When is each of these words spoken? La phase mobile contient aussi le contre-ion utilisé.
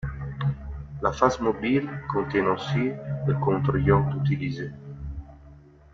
La 1.03 1.11
phase 1.11 1.39
mobile 1.41 1.87
contient 2.11 2.47
aussi 2.47 2.89
le 3.27 3.35
contre-ion 3.39 4.03
utilisé. 4.23 4.71